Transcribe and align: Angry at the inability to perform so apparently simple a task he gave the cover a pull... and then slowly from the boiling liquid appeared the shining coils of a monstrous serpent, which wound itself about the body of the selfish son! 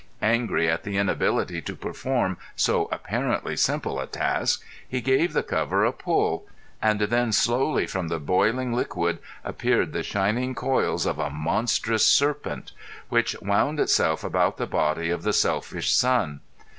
Angry 0.23 0.67
at 0.67 0.81
the 0.81 0.97
inability 0.97 1.61
to 1.61 1.75
perform 1.75 2.37
so 2.55 2.89
apparently 2.91 3.55
simple 3.55 3.99
a 3.99 4.07
task 4.07 4.63
he 4.89 4.99
gave 4.99 5.31
the 5.33 5.43
cover 5.43 5.85
a 5.85 5.91
pull... 5.93 6.47
and 6.81 7.01
then 7.01 7.31
slowly 7.31 7.85
from 7.85 8.07
the 8.07 8.17
boiling 8.19 8.73
liquid 8.73 9.19
appeared 9.43 9.93
the 9.93 10.01
shining 10.01 10.55
coils 10.55 11.05
of 11.05 11.19
a 11.19 11.29
monstrous 11.29 12.03
serpent, 12.03 12.71
which 13.09 13.35
wound 13.43 13.79
itself 13.79 14.23
about 14.23 14.57
the 14.57 14.65
body 14.65 15.11
of 15.11 15.21
the 15.21 15.33
selfish 15.33 15.93
son! 15.93 16.39